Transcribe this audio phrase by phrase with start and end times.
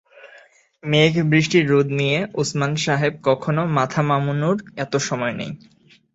[0.83, 5.51] মেঘ-বৃষ্টি-রোদ নিয়ে ওসমান সাহেব কখনো মাথা মামুনুর এত সময় নেই।